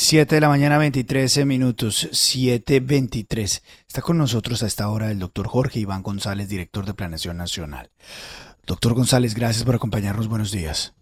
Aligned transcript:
7 0.00 0.36
de 0.36 0.40
la 0.40 0.48
mañana, 0.48 0.78
23 0.78 1.44
minutos, 1.44 2.08
7.23. 2.12 3.62
Está 3.88 4.00
con 4.00 4.16
nosotros 4.16 4.62
a 4.62 4.68
esta 4.68 4.88
hora 4.90 5.10
el 5.10 5.18
doctor 5.18 5.48
Jorge 5.48 5.80
Iván 5.80 6.04
González, 6.04 6.48
director 6.48 6.86
de 6.86 6.94
Planeación 6.94 7.36
Nacional. 7.36 7.90
Doctor 8.64 8.94
González, 8.94 9.34
gracias 9.34 9.64
por 9.64 9.74
acompañarnos. 9.74 10.28
Buenos 10.28 10.52
días. 10.52 10.94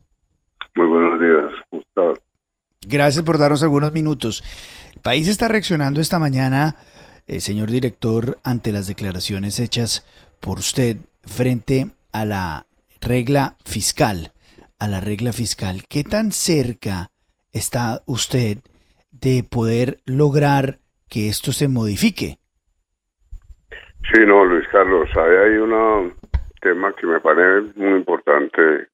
Muy 0.75 0.87
buenos 0.87 1.21
días, 1.21 1.53
Gustavo. 1.71 2.15
Gracias 2.89 3.23
por 3.23 3.37
darnos 3.37 3.63
algunos 3.63 3.93
minutos. 3.93 4.43
El 4.95 5.03
país 5.03 5.29
está 5.29 5.47
reaccionando 5.47 6.01
esta 6.01 6.19
mañana, 6.19 6.77
eh, 7.27 7.41
señor 7.41 7.71
director, 7.71 8.39
ante 8.45 8.73
las 8.73 8.87
declaraciones 8.87 9.61
hechas 9.61 10.07
por 10.41 10.59
usted 10.59 10.97
frente 11.23 11.91
a 12.13 12.25
la 12.25 12.67
regla 13.03 13.57
fiscal. 13.63 14.33
A 14.79 14.89
la 14.89 15.03
regla 15.03 15.35
fiscal. 15.35 15.85
¿Qué 15.87 16.03
tan 16.03 16.33
cerca 16.33 17.11
está 17.53 18.03
usted 18.07 18.61
de 19.21 19.43
poder 19.49 19.99
lograr 20.07 20.79
que 21.09 21.29
esto 21.29 21.53
se 21.53 21.69
modifique. 21.69 22.39
Sí, 24.13 24.25
no, 24.25 24.45
Luis 24.45 24.67
Carlos, 24.69 25.09
hay 25.17 25.57
un 25.57 26.15
tema 26.61 26.93
que 26.95 27.07
me 27.07 27.21
parece 27.21 27.73
muy 27.77 27.99
importante. 27.99 28.89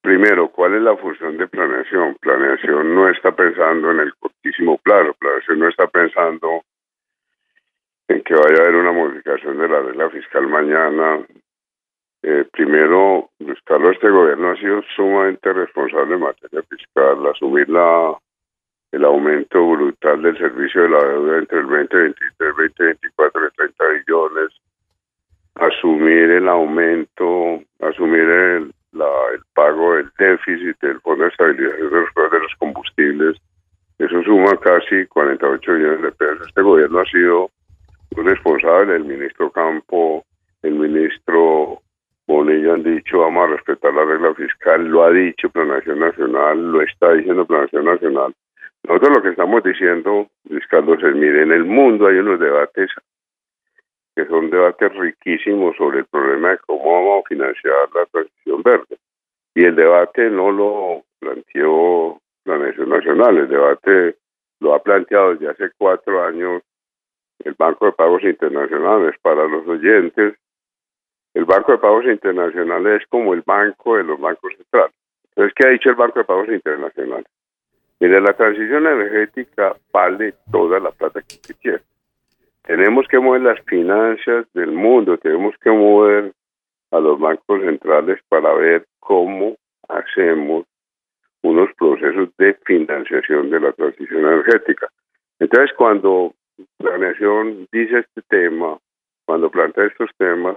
Primero, 0.00 0.48
¿cuál 0.48 0.74
es 0.74 0.82
la 0.82 0.96
función 0.96 1.36
de 1.36 1.46
planeación? 1.46 2.16
Planeación 2.20 2.94
no 2.94 3.08
está 3.08 3.32
pensando 3.32 3.90
en 3.90 4.00
el 4.00 4.14
cortísimo 4.16 4.78
plazo, 4.78 5.14
planeación 5.18 5.58
no 5.58 5.68
está 5.68 5.86
pensando 5.88 6.62
en 8.08 8.22
que 8.22 8.34
vaya 8.34 8.58
a 8.58 8.62
haber 8.64 8.76
una 8.76 8.92
modificación 8.92 9.58
de 9.58 9.68
la 9.68 9.80
regla 9.80 10.10
fiscal 10.10 10.46
mañana. 10.46 11.24
Eh, 12.22 12.46
primero, 12.52 13.30
Luis 13.38 13.58
Carlos, 13.64 13.92
este 13.92 14.08
gobierno 14.08 14.50
ha 14.50 14.56
sido 14.56 14.82
sumamente 14.96 15.52
responsable 15.52 16.14
en 16.14 16.20
materia 16.20 16.62
fiscal, 16.62 17.26
asumir 17.26 17.68
la 17.68 18.16
el 18.94 19.04
aumento 19.04 19.70
brutal 19.70 20.22
del 20.22 20.38
servicio 20.38 20.82
de 20.82 20.88
la 20.90 21.04
deuda 21.04 21.38
entre 21.38 21.58
el 21.58 21.66
2023 21.66 22.14
y 22.14 22.44
el 22.44 22.48
2024 22.50 23.40
de 23.42 23.50
30 23.50 23.84
billones, 23.88 24.52
asumir 25.56 26.30
el 26.30 26.48
aumento, 26.48 27.60
asumir 27.80 28.20
el, 28.20 28.72
el 28.92 29.40
pago 29.52 29.96
del 29.96 30.10
déficit 30.16 30.80
del 30.80 31.00
Fondo 31.00 31.24
de 31.24 31.30
Estabilización 31.30 31.90
de 31.90 32.00
los, 32.00 32.30
de 32.30 32.38
los 32.38 32.54
Combustibles, 32.60 33.36
eso 33.98 34.22
suma 34.22 34.56
casi 34.60 35.06
48 35.06 35.72
billones 35.72 36.02
de 36.02 36.12
pesos. 36.12 36.46
Este 36.46 36.62
gobierno 36.62 37.00
ha 37.00 37.04
sido 37.06 37.50
un 38.16 38.26
responsable, 38.26 38.94
el 38.94 39.04
ministro 39.04 39.50
Campo, 39.50 40.24
el 40.62 40.74
ministro 40.74 41.80
Bonilla 42.28 42.74
han 42.74 42.84
dicho 42.84 43.18
vamos 43.18 43.48
a 43.48 43.52
respetar 43.54 43.92
la 43.92 44.04
regla 44.04 44.32
fiscal, 44.34 44.86
lo 44.86 45.02
ha 45.02 45.10
dicho 45.10 45.50
Planación 45.50 45.98
Nacional, 45.98 46.70
lo 46.70 46.80
está 46.80 47.12
diciendo 47.12 47.44
Planación 47.44 47.86
Nacional 47.86 48.34
nosotros 48.86 49.16
lo 49.16 49.22
que 49.22 49.30
estamos 49.30 49.62
diciendo, 49.62 50.28
Luis 50.48 50.66
Carlos, 50.68 50.98
mire, 51.14 51.42
en 51.42 51.52
el 51.52 51.64
mundo 51.64 52.06
hay 52.06 52.18
unos 52.18 52.38
debates 52.38 52.90
que 54.14 54.26
son 54.26 54.50
debates 54.50 54.94
riquísimos 54.94 55.74
sobre 55.76 56.00
el 56.00 56.04
problema 56.04 56.50
de 56.50 56.58
cómo 56.58 57.22
financiar 57.24 57.88
la 57.94 58.06
transición 58.06 58.62
verde. 58.62 58.98
Y 59.54 59.64
el 59.64 59.74
debate 59.74 60.30
no 60.30 60.52
lo 60.52 61.02
planteó 61.18 62.20
la 62.44 62.58
Nación 62.58 62.90
Nacional, 62.90 63.38
el 63.38 63.48
debate 63.48 64.16
lo 64.60 64.74
ha 64.74 64.82
planteado 64.82 65.34
desde 65.34 65.48
hace 65.48 65.70
cuatro 65.78 66.22
años 66.22 66.62
el 67.44 67.54
Banco 67.54 67.86
de 67.86 67.92
Pagos 67.92 68.22
Internacionales. 68.22 69.14
Para 69.22 69.46
los 69.46 69.66
oyentes, 69.66 70.34
el 71.34 71.44
Banco 71.44 71.72
de 71.72 71.78
Pagos 71.78 72.04
Internacionales 72.04 73.02
es 73.02 73.08
como 73.08 73.34
el 73.34 73.42
banco 73.42 73.96
de 73.96 74.04
los 74.04 74.20
bancos 74.20 74.52
centrales. 74.56 74.94
Entonces, 75.30 75.54
¿qué 75.56 75.66
ha 75.66 75.70
dicho 75.70 75.90
el 75.90 75.96
Banco 75.96 76.20
de 76.20 76.24
Pagos 76.24 76.48
Internacionales? 76.48 77.26
Mire, 78.00 78.20
la 78.20 78.32
transición 78.34 78.86
energética 78.86 79.74
vale 79.92 80.34
toda 80.50 80.78
la 80.80 80.90
plata 80.90 81.20
que 81.22 81.36
se 81.36 81.54
quiere. 81.54 81.82
Tenemos 82.62 83.06
que 83.08 83.18
mover 83.18 83.42
las 83.42 83.60
finanzas 83.66 84.46
del 84.54 84.72
mundo, 84.72 85.18
tenemos 85.18 85.54
que 85.58 85.70
mover 85.70 86.32
a 86.90 87.00
los 87.00 87.18
bancos 87.18 87.60
centrales 87.60 88.20
para 88.28 88.52
ver 88.54 88.86
cómo 89.00 89.56
hacemos 89.88 90.64
unos 91.42 91.68
procesos 91.74 92.30
de 92.38 92.54
financiación 92.64 93.50
de 93.50 93.60
la 93.60 93.72
transición 93.72 94.20
energética. 94.20 94.88
Entonces, 95.38 95.76
cuando 95.76 96.34
la 96.78 96.96
nación 96.96 97.68
dice 97.70 97.98
este 97.98 98.22
tema, 98.28 98.78
cuando 99.26 99.50
plantea 99.50 99.86
estos 99.86 100.10
temas, 100.16 100.56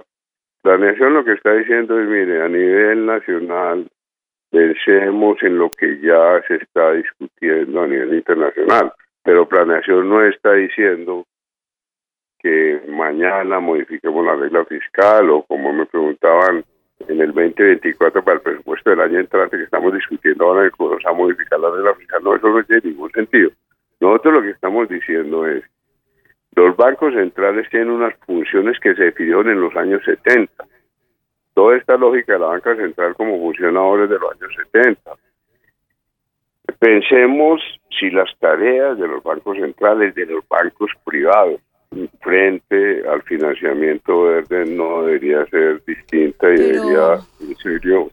la 0.62 0.78
nación 0.78 1.14
lo 1.14 1.24
que 1.24 1.32
está 1.32 1.52
diciendo 1.52 1.98
es, 2.00 2.08
mire, 2.08 2.42
a 2.42 2.48
nivel 2.48 3.06
nacional 3.06 3.86
pensemos 4.50 5.42
en 5.42 5.58
lo 5.58 5.70
que 5.70 6.00
ya 6.00 6.42
se 6.46 6.56
está 6.56 6.92
discutiendo 6.92 7.82
a 7.82 7.86
nivel 7.86 8.14
internacional, 8.14 8.92
pero 9.22 9.48
planeación 9.48 10.08
no 10.08 10.22
está 10.24 10.54
diciendo 10.54 11.26
que 12.38 12.80
mañana 12.88 13.60
modifiquemos 13.60 14.24
la 14.24 14.36
regla 14.36 14.64
fiscal 14.64 15.28
o 15.30 15.42
como 15.42 15.72
me 15.72 15.86
preguntaban 15.86 16.64
en 17.06 17.20
el 17.20 17.32
2024 17.32 18.24
para 18.24 18.36
el 18.36 18.42
presupuesto 18.42 18.90
del 18.90 19.00
año 19.00 19.20
entrante 19.20 19.56
que 19.56 19.64
estamos 19.64 19.92
discutiendo 19.92 20.44
ahora 20.44 20.60
en 20.62 20.66
el 20.66 21.06
a 21.06 21.12
modificar 21.12 21.60
la 21.60 21.70
regla 21.70 21.94
fiscal, 21.94 22.22
no, 22.22 22.34
eso 22.34 22.48
no 22.48 22.62
tiene 22.64 22.82
ningún 22.84 23.10
sentido. 23.10 23.50
Nosotros 24.00 24.34
lo 24.34 24.42
que 24.42 24.50
estamos 24.50 24.88
diciendo 24.88 25.46
es, 25.46 25.64
los 26.54 26.76
bancos 26.76 27.14
centrales 27.14 27.68
tienen 27.70 27.90
unas 27.90 28.14
funciones 28.26 28.78
que 28.80 28.94
se 28.94 29.04
definieron 29.04 29.48
en 29.48 29.60
los 29.60 29.76
años 29.76 30.02
70 30.04 30.64
toda 31.58 31.76
esta 31.76 31.96
lógica 31.96 32.34
de 32.34 32.38
la 32.38 32.46
banca 32.46 32.76
central 32.76 33.16
como 33.16 33.36
funciona 33.40 33.80
ahora 33.80 34.02
desde 34.02 34.20
los 34.20 34.30
años 34.30 34.52
70. 34.72 35.10
Pensemos 36.78 37.60
si 37.98 38.10
las 38.10 38.30
tareas 38.38 38.96
de 38.96 39.08
los 39.08 39.20
bancos 39.24 39.58
centrales, 39.58 40.14
de 40.14 40.26
los 40.26 40.46
bancos 40.46 40.92
privados, 41.04 41.60
frente 42.20 43.02
al 43.08 43.22
financiamiento 43.22 44.22
verde 44.22 44.66
no 44.66 45.02
debería 45.02 45.44
ser 45.46 45.84
distinta 45.84 46.48
y 46.48 46.58
debería, 46.58 47.14
en 47.40 47.56
serio, 47.56 48.08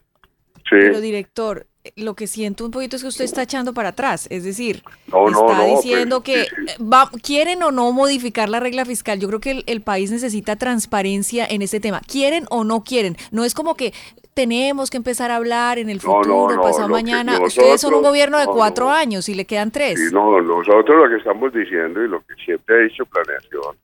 Pero 0.68 1.00
director, 1.00 1.66
lo 1.96 2.14
que 2.14 2.26
siento 2.26 2.64
un 2.64 2.70
poquito 2.70 2.96
es 2.96 3.02
que 3.02 3.08
usted 3.08 3.24
está 3.24 3.42
echando 3.42 3.74
para 3.74 3.90
atrás, 3.90 4.26
es 4.30 4.44
decir, 4.44 4.82
está 5.06 5.64
diciendo 5.64 6.22
pues, 6.22 6.48
que 6.48 6.76
Va, 6.82 7.10
quieren 7.22 7.62
o 7.62 7.70
no 7.70 7.92
modificar 7.92 8.48
la 8.48 8.60
regla 8.60 8.84
fiscal. 8.84 9.18
Yo 9.20 9.28
creo 9.28 9.40
que 9.40 9.62
el, 9.66 9.80
país 9.82 10.10
necesita 10.10 10.56
transparencia 10.56 11.46
en 11.48 11.62
ese 11.62 11.80
tema. 11.80 12.00
¿Quieren 12.00 12.44
o 12.50 12.64
no 12.64 12.82
quieren? 12.82 13.16
No 13.30 13.44
es 13.44 13.54
como 13.54 13.76
que 13.76 13.92
tenemos 14.34 14.90
que 14.90 14.96
empezar 14.96 15.30
a 15.30 15.36
hablar 15.36 15.78
en 15.78 15.88
el 15.88 16.00
futuro, 16.00 16.60
pasado 16.60 16.88
mañana. 16.88 17.40
Ustedes 17.40 17.80
son 17.80 17.94
un 17.94 18.02
gobierno 18.02 18.38
de 18.38 18.46
cuatro 18.46 18.90
años 18.90 19.28
y 19.28 19.34
le 19.34 19.44
quedan 19.44 19.70
tres. 19.70 20.12
no, 20.12 20.40
nosotros 20.40 20.96
lo 20.96 21.08
que 21.08 21.16
estamos 21.16 21.52
diciendo 21.52 22.02
y 22.02 22.08
lo 22.08 22.20
que 22.20 22.34
siempre 22.44 22.76
ha 22.76 22.78
dicho 22.80 23.06
Planeación, 23.06 23.76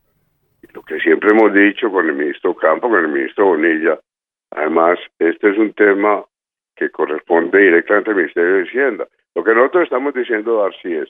y 0.63 0.73
lo 0.73 0.83
que 0.83 0.99
siempre 0.99 1.31
hemos 1.31 1.55
dicho 1.55 1.91
con 1.91 2.07
el 2.09 2.15
ministro 2.15 2.55
Campo, 2.55 2.89
con 2.89 3.01
el 3.05 3.09
ministro 3.09 3.47
Bonilla, 3.47 3.99
además, 4.51 4.99
este 5.19 5.51
es 5.51 5.59
un 5.59 5.73
tema 5.73 6.25
que 6.83 6.91
corresponde 6.91 7.59
directamente 7.59 8.11
al 8.11 8.17
Ministerio 8.17 8.55
de 8.55 8.63
Hacienda. 8.63 9.09
Lo 9.35 9.45
que 9.45 9.55
nosotros 9.55 9.85
estamos 9.85 10.13
diciendo, 10.15 10.63
Darcy, 10.63 10.95
es 10.95 11.09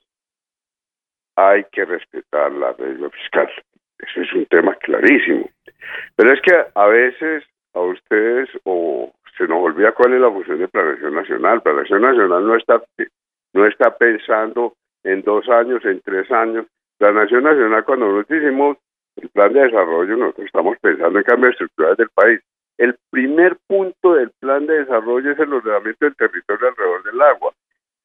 hay 1.36 1.64
que 1.72 1.84
respetar 1.86 2.52
la 2.52 2.72
regla 2.74 3.08
fiscal. 3.08 3.50
Eso 3.98 4.20
es 4.20 4.32
un 4.34 4.44
tema 4.46 4.74
clarísimo. 4.74 5.48
Pero 6.16 6.34
es 6.34 6.40
que 6.42 6.52
a 6.74 6.86
veces 6.86 7.44
a 7.72 7.80
ustedes 7.80 8.50
o 8.64 9.12
se 9.38 9.44
nos 9.48 9.62
olvida 9.62 9.92
cuál 9.92 10.12
es 10.12 10.20
la 10.20 10.30
función 10.30 10.58
de 10.58 10.68
Planación 10.68 11.14
Nacional. 11.14 11.62
Planación 11.62 12.02
Nacional 12.02 12.46
no 12.46 12.56
está, 12.56 12.82
no 13.54 13.66
está 13.66 13.96
pensando 13.96 14.74
en 15.04 15.22
dos 15.22 15.48
años, 15.48 15.82
en 15.86 16.00
tres 16.00 16.30
años. 16.30 16.66
Planación 16.98 17.44
Nacional, 17.44 17.84
cuando 17.84 18.08
nosotros 18.08 18.42
hicimos 18.42 18.76
el 19.16 19.28
plan 19.30 19.52
de 19.54 19.62
desarrollo, 19.62 20.16
nosotros 20.18 20.46
estamos 20.46 20.76
pensando 20.80 21.18
en 21.18 21.24
cambios 21.24 21.52
estructurales 21.52 21.96
del 21.96 22.10
país. 22.10 22.40
El 22.82 22.96
primer 23.10 23.58
punto 23.68 24.14
del 24.14 24.30
plan 24.40 24.66
de 24.66 24.80
desarrollo 24.80 25.30
es 25.30 25.38
el 25.38 25.52
ordenamiento 25.52 26.04
del 26.04 26.16
territorio 26.16 26.66
alrededor 26.66 27.04
del 27.04 27.22
agua 27.22 27.52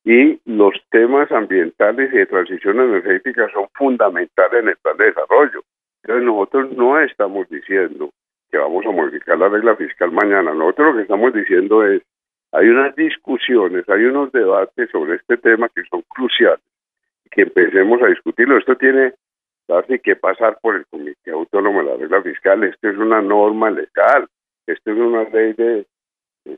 y 0.04 0.40
los 0.46 0.76
temas 0.92 1.32
ambientales 1.32 2.14
y 2.14 2.18
de 2.18 2.28
transición 2.28 2.80
energética 2.82 3.50
son 3.52 3.68
fundamentales 3.74 4.62
en 4.62 4.70
el 4.70 4.78
plan 4.78 4.96
de 4.98 5.06
desarrollo. 5.06 5.64
Entonces 6.04 6.26
nosotros 6.28 6.72
no 6.74 7.00
estamos 7.00 7.50
diciendo 7.50 8.12
que 8.52 8.60
vamos 8.60 8.86
a 8.86 8.92
modificar 8.92 9.40
la 9.40 9.50
regla 9.50 9.76
fiscal 9.78 10.12
mañana. 10.12 10.54
Nosotros 10.54 10.90
lo 10.90 10.98
que 10.98 11.02
estamos 11.02 11.34
diciendo 11.34 11.84
es, 11.84 12.04
hay 12.52 12.68
unas 12.68 12.96
discusiones, 12.96 13.90
hay 13.90 14.06
unos 14.06 14.32
debates 14.32 14.92
sobre 14.92 15.16
este 15.16 15.38
tema 15.38 15.70
que 15.70 15.82
son 15.90 16.04
cruciales, 16.08 16.62
que 17.32 17.42
empecemos 17.42 18.00
a 18.04 18.10
discutirlo. 18.10 18.60
Esto 18.60 18.76
tiene 18.76 19.16
que 20.04 20.16
pasar 20.16 20.60
por 20.62 20.76
el 20.76 20.86
Comité 20.86 21.32
Autónomo 21.32 21.80
de 21.80 21.86
la 21.86 21.98
Regla 21.98 22.22
Fiscal. 22.22 22.64
Esto 22.64 22.90
es 22.90 22.98
una 23.00 23.24
norma 23.24 23.72
legal. 23.72 24.28
Esto 24.68 24.92
es 24.92 24.98
una 24.98 25.24
ley 25.30 25.54
de, 25.54 25.86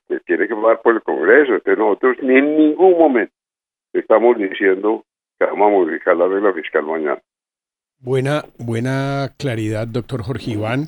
que 0.07 0.19
tiene 0.21 0.47
que 0.47 0.55
pasar 0.55 0.81
por 0.81 0.95
el 0.95 1.01
Congreso. 1.03 1.53
Entonces 1.53 1.77
nosotros 1.77 2.17
ni 2.21 2.37
en 2.37 2.57
ningún 2.57 2.97
momento 2.97 3.33
estamos 3.93 4.37
diciendo 4.37 5.05
que 5.39 5.45
vamos 5.45 5.67
a 5.67 5.71
modificar 5.71 6.17
la 6.17 6.27
regla 6.27 6.53
fiscal 6.53 6.83
mañana. 6.83 7.21
Buena, 8.01 8.45
buena 8.57 9.33
claridad, 9.37 9.87
doctor 9.87 10.23
Jorge 10.23 10.51
Iván. 10.51 10.87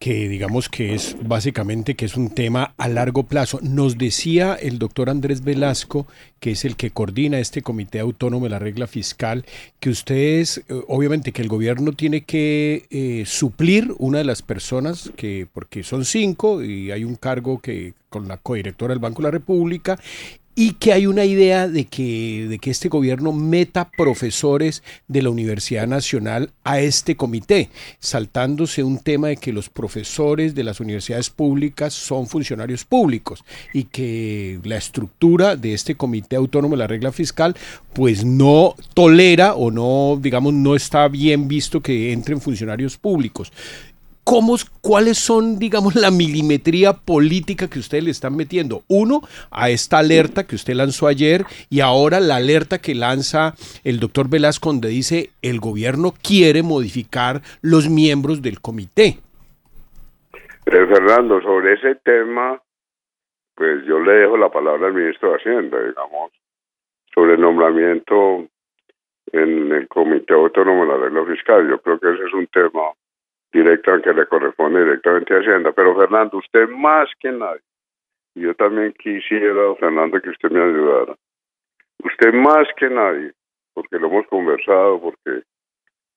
Que 0.00 0.30
digamos 0.30 0.70
que 0.70 0.94
es 0.94 1.14
básicamente 1.22 1.94
que 1.94 2.06
es 2.06 2.16
un 2.16 2.30
tema 2.30 2.72
a 2.78 2.88
largo 2.88 3.24
plazo. 3.24 3.60
Nos 3.60 3.98
decía 3.98 4.54
el 4.54 4.78
doctor 4.78 5.10
Andrés 5.10 5.44
Velasco, 5.44 6.06
que 6.40 6.52
es 6.52 6.64
el 6.64 6.76
que 6.76 6.90
coordina 6.90 7.38
este 7.38 7.60
comité 7.60 8.00
autónomo 8.00 8.46
de 8.46 8.50
la 8.50 8.58
regla 8.58 8.86
fiscal, 8.86 9.44
que 9.78 9.90
ustedes, 9.90 10.64
eh, 10.70 10.82
obviamente 10.88 11.32
que 11.32 11.42
el 11.42 11.48
gobierno 11.48 11.92
tiene 11.92 12.22
que 12.22 12.86
eh, 12.90 13.24
suplir 13.26 13.94
una 13.98 14.18
de 14.18 14.24
las 14.24 14.40
personas, 14.40 15.12
que 15.16 15.46
porque 15.52 15.82
son 15.82 16.06
cinco 16.06 16.64
y 16.64 16.90
hay 16.90 17.04
un 17.04 17.16
cargo 17.16 17.60
que 17.60 17.92
con 18.08 18.26
la 18.26 18.38
codirectora 18.38 18.94
del 18.94 19.00
Banco 19.00 19.20
de 19.20 19.28
la 19.28 19.32
República, 19.32 20.00
y 20.60 20.72
que 20.72 20.92
hay 20.92 21.06
una 21.06 21.24
idea 21.24 21.68
de 21.68 21.86
que, 21.86 22.46
de 22.46 22.58
que 22.58 22.70
este 22.70 22.90
gobierno 22.90 23.32
meta 23.32 23.90
profesores 23.90 24.82
de 25.08 25.22
la 25.22 25.30
Universidad 25.30 25.86
Nacional 25.86 26.50
a 26.64 26.80
este 26.80 27.16
comité, 27.16 27.70
saltándose 27.98 28.84
un 28.84 28.98
tema 28.98 29.28
de 29.28 29.38
que 29.38 29.54
los 29.54 29.70
profesores 29.70 30.54
de 30.54 30.62
las 30.62 30.78
universidades 30.78 31.30
públicas 31.30 31.94
son 31.94 32.26
funcionarios 32.26 32.84
públicos 32.84 33.42
y 33.72 33.84
que 33.84 34.60
la 34.62 34.76
estructura 34.76 35.56
de 35.56 35.72
este 35.72 35.94
comité 35.94 36.36
autónomo 36.36 36.74
de 36.74 36.80
la 36.80 36.86
regla 36.86 37.10
fiscal 37.10 37.56
pues 37.94 38.22
no 38.26 38.74
tolera 38.92 39.54
o 39.54 39.70
no, 39.70 40.18
digamos, 40.20 40.52
no 40.52 40.76
está 40.76 41.08
bien 41.08 41.48
visto 41.48 41.80
que 41.80 42.12
entren 42.12 42.38
funcionarios 42.38 42.98
públicos. 42.98 43.50
¿Cómo, 44.24 44.56
¿Cuáles 44.80 45.18
son, 45.18 45.58
digamos, 45.58 45.96
la 45.96 46.10
milimetría 46.10 46.92
política 46.92 47.68
que 47.68 47.78
ustedes 47.78 48.04
le 48.04 48.10
están 48.10 48.36
metiendo? 48.36 48.82
Uno, 48.88 49.22
a 49.50 49.70
esta 49.70 49.98
alerta 49.98 50.46
que 50.46 50.54
usted 50.54 50.74
lanzó 50.74 51.06
ayer 51.08 51.44
y 51.68 51.80
ahora 51.80 52.20
la 52.20 52.36
alerta 52.36 52.78
que 52.78 52.94
lanza 52.94 53.54
el 53.82 53.98
doctor 53.98 54.28
Velasco 54.30 54.68
donde 54.70 54.88
dice 54.88 55.30
el 55.42 55.58
gobierno 55.58 56.12
quiere 56.22 56.62
modificar 56.62 57.40
los 57.62 57.88
miembros 57.88 58.42
del 58.42 58.60
comité. 58.60 59.18
Fernando, 60.64 61.40
sobre 61.42 61.74
ese 61.74 61.96
tema, 61.96 62.60
pues 63.56 63.84
yo 63.86 63.98
le 63.98 64.12
dejo 64.12 64.36
la 64.36 64.50
palabra 64.50 64.86
al 64.86 64.94
ministro 64.94 65.30
de 65.30 65.36
Hacienda, 65.36 65.78
digamos, 65.78 66.32
sobre 67.12 67.34
el 67.34 67.40
nombramiento 67.40 68.46
en 69.32 69.72
el 69.72 69.88
Comité 69.88 70.34
Autónomo 70.34 70.82
de 70.82 70.92
la 70.92 70.98
Regla 70.98 71.24
Fiscal. 71.24 71.68
Yo 71.68 71.80
creo 71.80 71.98
que 71.98 72.12
ese 72.12 72.24
es 72.24 72.32
un 72.34 72.46
tema 72.48 72.92
directa 73.52 74.00
que 74.02 74.12
le 74.12 74.26
corresponde 74.26 74.84
directamente 74.84 75.34
a 75.34 75.38
Hacienda. 75.38 75.72
Pero 75.72 75.96
Fernando, 75.96 76.38
usted 76.38 76.68
más 76.68 77.08
que 77.18 77.32
nadie, 77.32 77.62
y 78.34 78.42
yo 78.42 78.54
también 78.54 78.92
quisiera, 78.92 79.74
Fernando, 79.78 80.20
que 80.20 80.30
usted 80.30 80.50
me 80.50 80.62
ayudara. 80.62 81.16
Usted 82.02 82.32
más 82.32 82.68
que 82.76 82.88
nadie, 82.88 83.32
porque 83.74 83.98
lo 83.98 84.06
hemos 84.06 84.26
conversado, 84.28 85.00
porque 85.00 85.42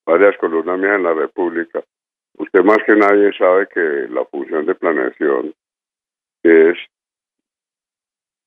varias 0.06 0.38
columnas 0.38 0.80
mías 0.80 0.96
en 0.96 1.04
la 1.04 1.14
República, 1.14 1.84
usted 2.38 2.64
más 2.64 2.78
que 2.86 2.96
nadie 2.96 3.34
sabe 3.38 3.68
que 3.68 4.08
la 4.10 4.26
función 4.26 4.66
de 4.66 4.76
planeación 4.76 5.54
es 6.44 6.78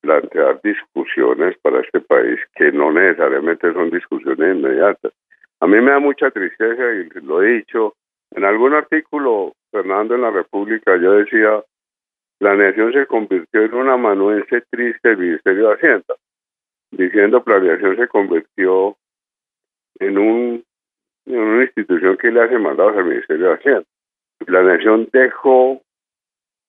plantear 0.00 0.60
discusiones 0.62 1.58
para 1.58 1.80
este 1.80 2.00
país 2.00 2.38
que 2.54 2.70
no 2.70 2.92
necesariamente 2.92 3.72
son 3.72 3.90
discusiones 3.90 4.56
inmediatas. 4.56 5.12
A 5.60 5.66
mí 5.66 5.80
me 5.80 5.90
da 5.90 5.98
mucha 5.98 6.30
tristeza 6.30 6.92
y 6.92 7.08
lo 7.22 7.42
he 7.42 7.54
dicho 7.54 7.94
en 8.36 8.44
algún 8.44 8.74
artículo, 8.74 9.54
Fernando, 9.70 10.14
en 10.14 10.20
la 10.20 10.30
República, 10.30 10.96
yo 10.98 11.12
decía, 11.12 11.64
la 12.38 12.54
nación 12.54 12.92
se 12.92 13.06
convirtió 13.06 13.62
en 13.62 13.74
un 13.74 13.88
amanuense 13.88 14.62
triste 14.70 15.08
del 15.08 15.18
Ministerio 15.18 15.68
de 15.68 15.74
Hacienda, 15.74 16.14
diciendo 16.90 17.42
planeación 17.42 17.96
se 17.96 18.06
convirtió 18.08 18.94
en, 19.98 20.18
un, 20.18 20.64
una 21.24 21.62
institución 21.62 22.18
que 22.18 22.30
le 22.30 22.42
hace 22.42 22.58
mandados 22.58 22.98
al 22.98 23.06
Ministerio 23.06 23.48
de 23.48 23.54
Hacienda. 23.54 23.86
Planeación 24.44 25.08
dejó 25.10 25.80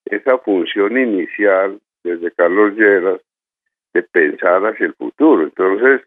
esa 0.05 0.37
función 0.37 0.97
inicial 0.97 1.81
desde 2.01 2.31
Carlos 2.31 2.75
Lleras 2.75 3.19
de 3.93 4.03
pensar 4.03 4.65
hacia 4.65 4.85
el 4.85 4.93
futuro. 4.93 5.43
Entonces, 5.43 6.01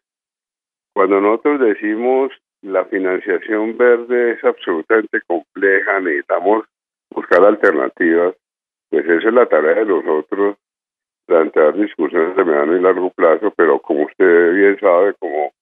cuando 0.95 1.21
nosotros 1.21 1.61
decimos 1.61 2.33
la 2.63 2.85
financiación 2.85 3.77
verde 3.77 4.33
es 4.33 4.45
absolutamente 4.45 5.21
compleja, 5.27 6.01
necesitamos 6.01 6.67
buscar 7.11 7.45
alternativas, 7.45 8.35
pues 8.91 9.05
esa 9.05 9.29
es 9.29 9.35
la 9.35 9.47
tarea 9.47 9.77
de 9.77 9.87
nosotros, 9.87 10.57
plantear 11.27 11.75
discusiones 11.75 12.37
de 12.37 12.45
mediano 12.45 12.77
y 12.77 12.81
largo 12.81 13.11
plazo, 13.11 13.53
pero 13.57 13.79
como 13.81 14.05
usted 14.05 14.53
bien 14.55 14.79
sabe, 14.81 15.15
como 15.19 15.53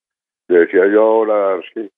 decía 0.48 0.86
yo 0.86 1.02
ahora, 1.02 1.60
sí, 1.74 1.90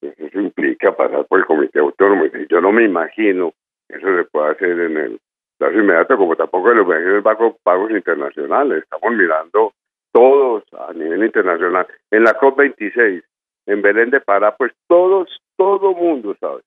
pues 0.00 0.18
eso 0.18 0.40
implica 0.40 0.94
pasar 0.94 1.26
por 1.26 1.40
el 1.40 1.46
comité 1.46 1.80
autónomo, 1.80 2.26
y 2.26 2.46
yo 2.48 2.60
no 2.60 2.70
me 2.70 2.84
imagino 2.84 3.52
que 3.88 3.96
eso 3.96 4.16
se 4.16 4.24
pueda 4.24 4.50
hacer 4.50 4.78
en 4.78 4.96
el 4.96 5.20
plazo 5.58 5.78
inmediato, 5.78 6.16
como 6.16 6.36
tampoco 6.36 6.70
en 6.70 6.78
los 6.78 7.56
pagos 7.62 7.90
internacionales, 7.90 8.84
estamos 8.84 9.16
mirando 9.16 9.72
todos 10.12 10.62
a 10.78 10.92
nivel 10.92 11.24
internacional. 11.24 11.86
En 12.10 12.22
la 12.22 12.38
COP26 12.38 13.22
en 13.66 13.82
Belén 13.82 14.10
de 14.10 14.20
Pará, 14.20 14.56
pues 14.56 14.72
todos, 14.86 15.28
todo 15.56 15.94
mundo 15.94 16.36
sabe 16.40 16.62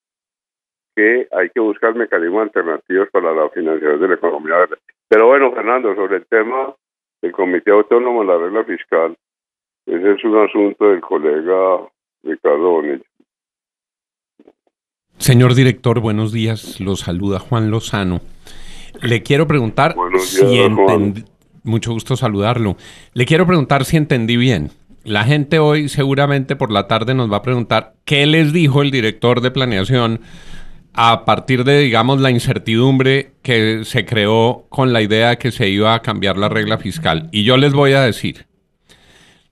que 0.96 1.28
hay 1.32 1.50
que 1.52 1.60
buscar 1.60 1.94
mecanismos 1.94 2.44
alternativos 2.44 3.08
para 3.12 3.32
la 3.32 3.50
financiación 3.50 4.02
de 4.02 4.08
la 4.08 4.16
economía 4.16 4.58
verde. 4.58 4.78
Pero 5.08 5.28
bueno, 5.28 5.52
Fernando, 5.52 5.94
sobre 5.96 6.18
el 6.18 6.26
tema 6.26 6.74
del 7.22 7.32
Comité 7.32 7.72
Autónomo 7.72 8.22
de 8.22 8.28
la 8.28 8.38
Regla 8.38 8.64
Fiscal, 8.64 9.16
ese 9.86 10.12
es 10.14 10.24
un 10.24 10.38
asunto 10.38 10.90
del 10.90 11.02
colega 11.02 11.88
Ricardo 12.24 12.70
Bonilla. 12.72 13.04
Señor 15.18 15.56
director, 15.56 16.00
buenos 16.00 16.32
días. 16.32 16.80
Lo 16.80 16.96
saluda 16.96 17.40
Juan 17.40 17.72
Lozano. 17.72 18.20
Le 19.02 19.22
quiero 19.22 19.48
preguntar 19.48 19.96
si 20.20 20.60
entendí, 20.60 21.24
mucho 21.64 21.92
gusto 21.92 22.16
saludarlo. 22.16 22.76
Le 23.14 23.26
quiero 23.26 23.46
preguntar 23.46 23.86
si 23.86 23.98
entendí 23.98 24.36
bien. 24.36 24.72
La 25.08 25.24
gente 25.24 25.58
hoy 25.58 25.88
seguramente 25.88 26.58
por 26.58 26.70
la 26.70 26.90
tarde 26.90 27.14
nos 27.14 27.32
va 27.32 27.38
a 27.38 27.42
preguntar 27.42 27.96
qué 28.04 28.26
les 28.26 28.52
dijo 28.52 28.82
el 28.82 28.92
director 28.92 29.40
de 29.40 29.52
planeación 29.52 30.20
a 30.92 31.24
partir 31.24 31.64
de, 31.64 31.80
digamos, 31.80 32.20
la 32.20 32.30
incertidumbre 32.30 33.32
que 33.42 33.86
se 33.86 34.06
creó 34.06 34.66
con 34.68 34.92
la 34.92 35.02
idea 35.02 35.38
que 35.38 35.54
se 35.54 35.70
iba 35.70 35.94
a 35.96 36.02
cambiar 36.02 36.36
la 36.36 36.50
regla 36.50 36.78
fiscal. 36.78 37.30
Y 37.32 37.46
yo 37.46 37.56
les 37.56 37.72
voy 37.72 37.94
a 37.94 38.02
decir, 38.02 38.48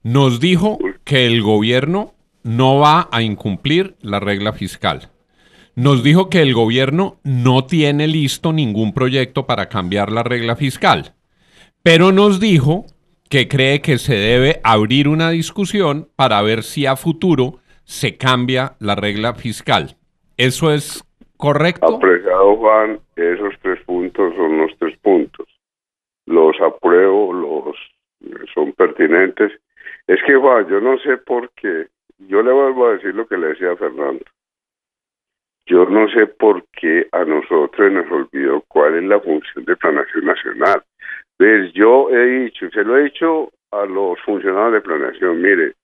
nos 0.02 0.40
dijo 0.40 0.76
que 1.04 1.26
el 1.26 1.40
gobierno 1.40 2.12
no 2.42 2.76
va 2.78 3.08
a 3.10 3.22
incumplir 3.22 3.96
la 4.02 4.20
regla 4.20 4.52
fiscal. 4.52 5.08
Nos 5.74 6.02
dijo 6.02 6.28
que 6.28 6.42
el 6.42 6.52
gobierno 6.52 7.18
no 7.22 7.64
tiene 7.64 8.08
listo 8.08 8.52
ningún 8.52 8.92
proyecto 8.92 9.46
para 9.46 9.70
cambiar 9.70 10.12
la 10.12 10.22
regla 10.22 10.54
fiscal. 10.54 11.14
Pero 11.82 12.12
nos 12.12 12.40
dijo 12.40 12.84
que 13.28 13.48
cree 13.48 13.80
que 13.80 13.98
se 13.98 14.14
debe 14.14 14.60
abrir 14.62 15.08
una 15.08 15.30
discusión 15.30 16.08
para 16.16 16.42
ver 16.42 16.62
si 16.62 16.86
a 16.86 16.96
futuro 16.96 17.58
se 17.84 18.16
cambia 18.16 18.72
la 18.80 18.94
regla 18.94 19.34
fiscal. 19.34 19.96
¿Eso 20.36 20.72
es 20.72 21.04
correcto? 21.36 21.96
Apreciado 21.96 22.56
Juan, 22.56 23.00
esos 23.16 23.54
tres 23.62 23.80
puntos 23.84 24.34
son 24.34 24.58
los 24.58 24.70
tres 24.78 24.96
puntos. 24.98 25.46
Los 26.26 26.56
apruebo, 26.60 27.32
los 27.32 27.76
son 28.54 28.72
pertinentes. 28.72 29.52
Es 30.06 30.20
que 30.26 30.36
Juan, 30.36 30.68
yo 30.68 30.80
no 30.80 30.98
sé 30.98 31.16
por 31.18 31.50
qué, 31.50 31.86
yo 32.18 32.42
le 32.42 32.52
vuelvo 32.52 32.86
a 32.86 32.92
decir 32.92 33.14
lo 33.14 33.26
que 33.26 33.36
le 33.36 33.48
decía 33.48 33.72
a 33.72 33.76
Fernando. 33.76 34.24
Yo 35.66 35.84
no 35.86 36.08
sé 36.10 36.26
por 36.26 36.64
qué 36.72 37.08
a 37.10 37.24
nosotros 37.24 37.92
nos 37.92 38.10
olvidó 38.10 38.62
cuál 38.68 38.94
es 38.96 39.04
la 39.04 39.20
función 39.20 39.64
de 39.64 39.76
planación 39.76 40.24
nacional. 40.24 40.82
Pues 41.38 41.72
yo 41.74 42.10
he 42.10 42.44
dicho, 42.44 42.70
se 42.70 42.82
lo 42.82 42.96
he 42.96 43.04
dicho 43.04 43.52
a 43.70 43.84
los 43.84 44.20
funcionarios 44.22 44.72
de 44.74 44.80
planeación, 44.80 45.40
mire, 45.40 45.74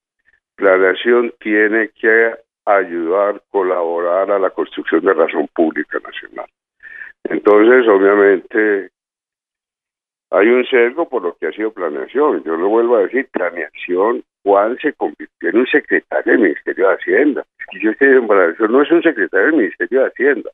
planeación 0.57 1.33
tiene 1.41 1.89
que 1.89 2.35
ayudar, 2.65 3.43
colaborar 3.51 4.31
a 4.31 4.39
la 4.39 4.51
construcción 4.51 5.05
de 5.05 5.13
razón 5.13 5.49
pública 5.55 5.99
nacional. 5.99 6.47
Entonces, 7.25 7.87
obviamente, 7.89 8.91
hay 10.31 10.49
un 10.49 10.65
sesgo 10.67 11.09
por 11.09 11.23
lo 11.23 11.37
que 11.37 11.49
ha 11.49 11.53
sido 11.53 11.73
planeación. 11.73 12.43
Yo 12.45 12.57
lo 12.57 12.69
vuelvo 12.69 12.97
a 12.97 13.03
decir, 13.03 13.29
planeación, 13.31 14.25
Juan 14.45 14.79
se 14.81 14.95
convirtió 14.95 15.51
en 15.51 15.59
un 15.59 15.67
secretario 15.67 16.33
del 16.33 16.43
Ministerio 16.43 16.89
de 16.89 16.95
Hacienda. 16.95 17.45
Y 17.73 17.85
yo 17.85 17.91
estoy 17.91 18.09
en 18.09 18.27
planeación, 18.27 18.73
no 18.73 18.83
es 18.83 18.91
un 18.91 19.03
secretario 19.03 19.47
del 19.47 19.57
Ministerio 19.57 20.01
de 20.01 20.07
Hacienda, 20.07 20.51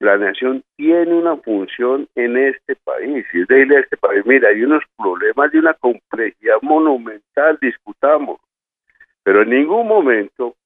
planeación 0.00 0.64
tiene 0.76 1.12
una 1.12 1.36
función 1.36 2.08
en 2.14 2.36
este 2.38 2.74
país 2.84 3.26
y 3.34 3.42
es 3.42 3.48
decirle 3.48 3.76
a 3.76 3.80
este 3.80 3.98
país, 3.98 4.24
mira, 4.24 4.48
hay 4.48 4.62
unos 4.62 4.82
problemas 4.96 5.52
de 5.52 5.58
una 5.58 5.74
complejidad 5.74 6.56
monumental, 6.62 7.58
discutamos, 7.60 8.40
pero 9.22 9.42
en 9.42 9.50
ningún 9.50 9.86
momento 9.86 10.56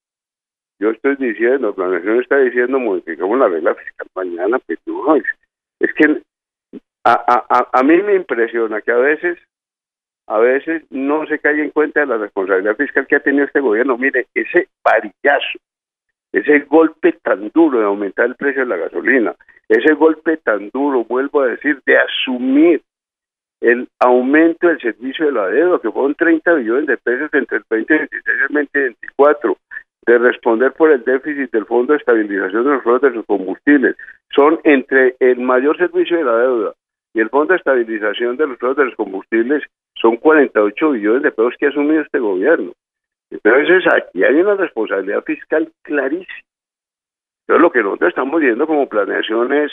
yo 0.79 0.91
estoy 0.91 1.17
diciendo, 1.17 1.75
planeación 1.75 2.21
está 2.21 2.37
diciendo, 2.37 2.79
modificamos 2.79 3.37
la 3.37 3.49
regla 3.49 3.75
fiscal 3.75 4.07
mañana, 4.15 4.57
pero 4.65 4.79
pues 4.85 4.97
no, 5.05 5.15
es, 5.81 5.93
que 5.95 6.21
a, 7.03 7.45
a, 7.49 7.69
a 7.73 7.83
mí 7.83 8.01
me 8.03 8.15
impresiona 8.15 8.81
que 8.81 8.91
a 8.91 8.97
veces 8.97 9.37
a 10.27 10.39
veces 10.39 10.81
no 10.89 11.27
se 11.27 11.39
cae 11.39 11.61
en 11.61 11.69
cuenta 11.69 11.99
de 11.99 12.07
la 12.07 12.17
responsabilidad 12.17 12.77
fiscal 12.77 13.05
que 13.05 13.17
ha 13.17 13.19
tenido 13.19 13.45
este 13.45 13.59
gobierno. 13.59 13.95
Mire, 13.95 14.25
ese 14.33 14.69
varillazo 14.83 15.59
ese 16.35 16.59
golpe 16.69 17.13
tan 17.23 17.49
duro 17.53 17.79
de 17.79 17.85
aumentar 17.85 18.25
el 18.25 18.35
precio 18.35 18.63
de 18.63 18.67
la 18.67 18.75
gasolina, 18.75 19.33
ese 19.69 19.93
golpe 19.93 20.35
tan 20.35 20.69
duro, 20.69 21.05
vuelvo 21.05 21.41
a 21.41 21.47
decir, 21.47 21.81
de 21.85 21.97
asumir 21.97 22.81
el 23.61 23.87
aumento 23.99 24.67
del 24.67 24.81
servicio 24.81 25.27
de 25.27 25.31
la 25.31 25.47
deuda, 25.47 25.79
que 25.79 25.91
fueron 25.91 26.13
30 26.13 26.55
billones 26.55 26.87
de 26.87 26.97
pesos 26.97 27.29
entre 27.31 27.59
el 27.59 27.63
2016 27.69 28.21
y 28.27 28.41
el 28.41 28.67
2024, 28.73 29.57
de 30.07 30.17
responder 30.17 30.73
por 30.73 30.91
el 30.91 31.05
déficit 31.05 31.51
del 31.51 31.65
Fondo 31.65 31.93
de 31.93 31.99
Estabilización 31.99 32.65
de 32.65 32.69
los 32.69 32.83
Flujos 32.83 33.01
de 33.01 33.11
los 33.11 33.25
Combustibles, 33.25 33.95
son 34.35 34.59
entre 34.65 35.15
el 35.21 35.39
mayor 35.39 35.77
servicio 35.77 36.17
de 36.17 36.25
la 36.25 36.37
deuda 36.37 36.73
y 37.13 37.21
el 37.21 37.29
Fondo 37.29 37.53
de 37.53 37.59
Estabilización 37.59 38.35
de 38.35 38.47
los 38.47 38.57
Flujos 38.57 38.75
de 38.75 38.85
los 38.85 38.95
Combustibles, 38.95 39.63
son 39.95 40.17
48 40.17 40.91
billones 40.91 41.23
de 41.23 41.31
pesos 41.31 41.53
que 41.57 41.67
ha 41.67 41.69
asumido 41.69 42.01
este 42.01 42.19
gobierno. 42.19 42.73
Entonces 43.29 43.83
aquí 43.91 44.23
hay 44.23 44.35
una 44.35 44.55
responsabilidad 44.55 45.23
fiscal 45.23 45.71
clarísima. 45.81 46.45
Entonces 47.41 47.61
lo 47.61 47.71
que 47.71 47.83
nosotros 47.83 48.09
estamos 48.09 48.41
viendo 48.41 48.65
como 48.65 48.89
planeación 48.89 49.53
es 49.53 49.71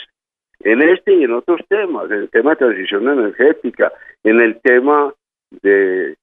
en 0.59 0.81
este 0.81 1.13
y 1.13 1.23
en 1.23 1.33
otros 1.33 1.61
temas, 1.67 2.09
en 2.11 2.17
el 2.17 2.29
tema 2.29 2.51
de 2.51 2.57
transición 2.57 3.07
energética, 3.07 3.91
en 4.23 4.39
el 4.39 4.61
tema 4.61 5.13
de 5.61 6.15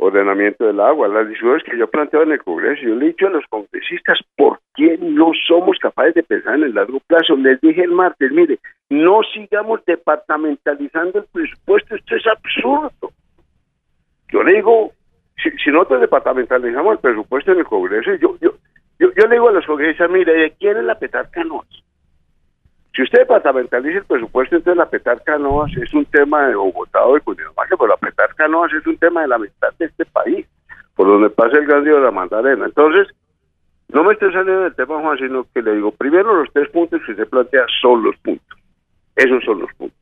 ordenamiento 0.00 0.66
del 0.66 0.80
agua, 0.80 1.08
las 1.08 1.28
decisiones 1.28 1.62
que 1.62 1.76
yo 1.76 1.88
planteo 1.88 2.22
en 2.22 2.32
el 2.32 2.42
Congreso. 2.42 2.82
Yo 2.82 2.94
le 2.94 3.06
he 3.06 3.08
dicho 3.08 3.26
a 3.26 3.30
los 3.30 3.44
congresistas, 3.48 4.18
¿por 4.36 4.58
qué 4.74 4.96
no 4.98 5.32
somos 5.46 5.78
capaces 5.78 6.14
de 6.14 6.22
pensar 6.22 6.54
en 6.54 6.64
el 6.64 6.74
largo 6.74 7.00
plazo? 7.00 7.36
Les 7.36 7.60
dije 7.60 7.82
el 7.82 7.90
martes, 7.90 8.32
mire, 8.32 8.58
no 8.88 9.20
sigamos 9.34 9.84
departamentalizando 9.84 11.18
el 11.18 11.24
presupuesto, 11.26 11.94
esto 11.94 12.16
es 12.16 12.26
absurdo. 12.26 13.12
Yo 14.30 14.42
le 14.42 14.54
digo, 14.54 14.92
si, 15.42 15.50
si 15.58 15.70
nosotros 15.70 16.00
departamentalizamos 16.00 16.92
el 16.92 16.98
presupuesto 16.98 17.52
en 17.52 17.58
el 17.58 17.64
Congreso, 17.64 18.14
yo, 18.14 18.36
yo, 18.40 18.52
yo, 18.98 19.26
le 19.26 19.34
digo 19.34 19.48
a 19.48 19.52
los 19.52 19.66
congresistas, 19.66 20.10
mire, 20.10 20.32
¿de 20.32 20.50
quién 20.58 20.76
es 20.76 20.84
la 20.84 20.98
petarca 20.98 21.42
no? 21.44 21.64
Si 22.94 23.02
usted 23.02 23.20
departamentaliza 23.20 23.98
el 23.98 24.04
presupuesto, 24.04 24.56
entonces 24.56 24.76
la 24.76 24.90
petarca 24.90 25.38
no 25.38 25.64
es 25.66 25.94
un 25.94 26.04
tema 26.06 26.48
de 26.48 26.54
Bogotá 26.54 27.04
o 27.06 27.14
de 27.14 27.20
Cundinamarca, 27.20 27.76
pero 27.76 27.88
la 27.88 27.96
petarca 27.96 28.48
no 28.48 28.66
es 28.66 28.86
un 28.86 28.98
tema 28.98 29.22
de 29.22 29.28
la 29.28 29.38
mitad 29.38 29.68
de 29.78 29.86
este 29.86 30.04
país, 30.04 30.46
por 30.96 31.06
donde 31.06 31.30
pasa 31.30 31.56
el 31.56 31.66
gran 31.66 31.84
río 31.84 31.96
de 31.96 32.02
la 32.02 32.10
Magdalena. 32.10 32.66
Entonces, 32.66 33.08
no 33.92 34.04
me 34.04 34.12
estoy 34.12 34.32
saliendo 34.32 34.62
del 34.62 34.74
tema, 34.74 35.00
Juan, 35.00 35.18
sino 35.18 35.46
que 35.54 35.62
le 35.62 35.76
digo, 35.76 35.92
primero 35.92 36.34
los 36.34 36.52
tres 36.52 36.68
puntos 36.70 37.00
que 37.06 37.12
usted 37.12 37.28
plantea 37.28 37.64
son 37.80 38.02
los 38.02 38.16
puntos. 38.18 38.58
Esos 39.16 39.42
son 39.44 39.60
los 39.60 39.72
puntos. 39.74 39.98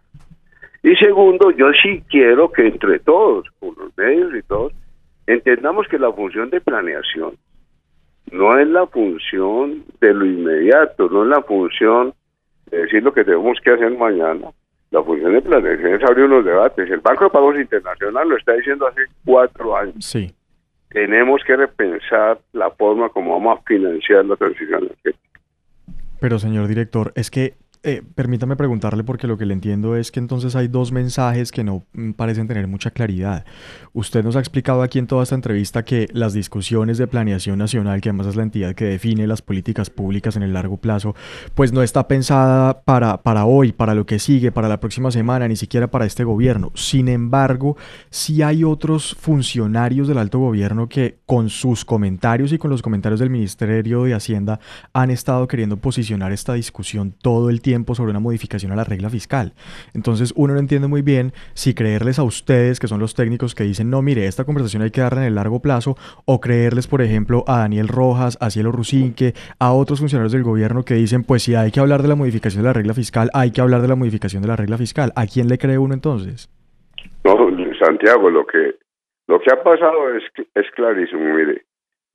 Y 0.82 0.94
segundo, 0.96 1.50
yo 1.50 1.70
sí 1.82 2.02
quiero 2.08 2.50
que 2.50 2.66
entre 2.66 2.98
todos, 3.00 3.46
con 3.60 3.74
los 3.78 3.96
medios 3.96 4.34
y 4.34 4.42
todos, 4.42 4.72
entendamos 5.28 5.86
que 5.88 5.98
la 5.98 6.10
función 6.10 6.48
de 6.50 6.60
planeación 6.60 7.34
no 8.32 8.58
es 8.58 8.66
la 8.66 8.86
función 8.86 9.84
de 10.00 10.14
lo 10.14 10.24
inmediato, 10.24 11.08
no 11.08 11.22
es 11.22 11.28
la 11.28 11.42
función 11.42 12.14
de 12.70 12.78
decir 12.78 13.02
lo 13.02 13.12
que 13.12 13.24
tenemos 13.24 13.58
que 13.62 13.70
hacer 13.72 13.96
mañana. 13.96 14.48
La 14.90 15.02
función 15.02 15.34
de 15.34 15.42
planeación 15.42 15.94
es 15.94 16.02
abrir 16.02 16.24
unos 16.24 16.44
debates. 16.44 16.90
El 16.90 17.00
Banco 17.00 17.24
de 17.24 17.30
Pagos 17.30 17.58
Internacional 17.58 18.28
lo 18.28 18.36
está 18.36 18.54
diciendo 18.54 18.86
hace 18.86 19.02
cuatro 19.24 19.76
años. 19.76 19.96
Sí. 20.04 20.34
Tenemos 20.88 21.42
que 21.44 21.56
repensar 21.56 22.38
la 22.52 22.70
forma 22.70 23.10
como 23.10 23.34
vamos 23.34 23.58
a 23.58 23.62
financiar 23.64 24.24
la 24.24 24.36
transición 24.36 24.84
energética. 24.84 25.40
Pero, 26.20 26.38
señor 26.38 26.68
director, 26.68 27.12
es 27.14 27.30
que 27.30 27.54
eh, 27.84 28.02
permítame 28.14 28.56
preguntarle 28.56 29.04
porque 29.04 29.28
lo 29.28 29.38
que 29.38 29.46
le 29.46 29.54
entiendo 29.54 29.94
es 29.94 30.10
que 30.10 30.18
entonces 30.18 30.56
hay 30.56 30.66
dos 30.66 30.90
mensajes 30.90 31.52
que 31.52 31.62
no 31.62 31.84
mm, 31.92 32.12
parecen 32.12 32.48
tener 32.48 32.66
mucha 32.66 32.90
claridad. 32.90 33.44
Usted 33.92 34.24
nos 34.24 34.34
ha 34.34 34.40
explicado 34.40 34.82
aquí 34.82 34.98
en 34.98 35.06
toda 35.06 35.22
esta 35.22 35.36
entrevista 35.36 35.84
que 35.84 36.08
las 36.12 36.32
discusiones 36.32 36.98
de 36.98 37.06
planeación 37.06 37.58
nacional, 37.58 38.00
que 38.00 38.08
además 38.08 38.26
es 38.26 38.36
la 38.36 38.42
entidad 38.42 38.74
que 38.74 38.86
define 38.86 39.28
las 39.28 39.42
políticas 39.42 39.90
públicas 39.90 40.34
en 40.34 40.42
el 40.42 40.54
largo 40.54 40.78
plazo, 40.78 41.14
pues 41.54 41.72
no 41.72 41.82
está 41.82 42.08
pensada 42.08 42.82
para, 42.82 43.22
para 43.22 43.44
hoy, 43.44 43.70
para 43.70 43.94
lo 43.94 44.06
que 44.06 44.18
sigue, 44.18 44.50
para 44.50 44.68
la 44.68 44.80
próxima 44.80 45.12
semana, 45.12 45.46
ni 45.46 45.56
siquiera 45.56 45.88
para 45.88 46.04
este 46.04 46.24
gobierno. 46.24 46.72
Sin 46.74 47.06
embargo, 47.06 47.76
sí 48.10 48.42
hay 48.42 48.64
otros 48.64 49.16
funcionarios 49.20 50.08
del 50.08 50.18
alto 50.18 50.40
gobierno 50.40 50.88
que 50.88 51.18
con 51.26 51.48
sus 51.48 51.84
comentarios 51.84 52.52
y 52.52 52.58
con 52.58 52.72
los 52.72 52.82
comentarios 52.82 53.20
del 53.20 53.30
Ministerio 53.30 54.02
de 54.02 54.14
Hacienda 54.14 54.58
han 54.92 55.10
estado 55.10 55.46
queriendo 55.46 55.76
posicionar 55.76 56.32
esta 56.32 56.54
discusión 56.54 57.14
todo 57.22 57.50
el 57.50 57.60
tiempo 57.60 57.67
tiempo 57.68 57.94
sobre 57.94 58.12
una 58.12 58.20
modificación 58.20 58.72
a 58.72 58.76
la 58.76 58.84
regla 58.84 59.10
fiscal. 59.10 59.52
Entonces 59.92 60.32
uno 60.36 60.54
no 60.54 60.60
entiende 60.60 60.88
muy 60.88 61.02
bien 61.02 61.32
si 61.52 61.74
creerles 61.74 62.18
a 62.18 62.22
ustedes, 62.22 62.80
que 62.80 62.88
son 62.88 62.98
los 62.98 63.14
técnicos 63.14 63.54
que 63.54 63.64
dicen, 63.64 63.90
no, 63.90 64.00
mire, 64.00 64.24
esta 64.24 64.46
conversación 64.46 64.82
hay 64.82 64.90
que 64.90 65.02
darla 65.02 65.20
en 65.20 65.26
el 65.26 65.34
largo 65.34 65.60
plazo, 65.60 65.96
o 66.24 66.40
creerles, 66.40 66.86
por 66.86 67.02
ejemplo, 67.02 67.44
a 67.46 67.58
Daniel 67.58 67.88
Rojas, 67.88 68.38
a 68.40 68.48
Cielo 68.48 68.72
Rusinque, 68.72 69.34
a 69.58 69.74
otros 69.74 70.00
funcionarios 70.00 70.32
del 70.32 70.44
gobierno 70.44 70.82
que 70.82 70.94
dicen, 70.94 71.24
pues 71.24 71.42
si 71.42 71.54
hay 71.56 71.70
que 71.70 71.80
hablar 71.80 72.00
de 72.00 72.08
la 72.08 72.14
modificación 72.14 72.62
de 72.62 72.68
la 72.68 72.72
regla 72.72 72.94
fiscal, 72.94 73.28
hay 73.34 73.50
que 73.50 73.60
hablar 73.60 73.82
de 73.82 73.88
la 73.88 73.96
modificación 73.96 74.40
de 74.40 74.48
la 74.48 74.56
regla 74.56 74.78
fiscal. 74.78 75.12
¿A 75.14 75.26
quién 75.26 75.48
le 75.48 75.58
cree 75.58 75.76
uno 75.76 75.92
entonces? 75.92 76.48
No, 77.24 77.36
Santiago, 77.84 78.30
lo 78.30 78.46
que, 78.46 78.76
lo 79.26 79.40
que 79.40 79.52
ha 79.52 79.62
pasado 79.62 80.14
es, 80.14 80.24
es 80.54 80.70
clarísimo, 80.70 81.34
mire, 81.34 81.66